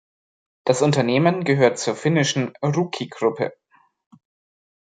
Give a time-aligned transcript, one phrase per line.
[0.65, 3.53] Das Unternehmen gehört zur finnischen "Ruukki-Gruppe".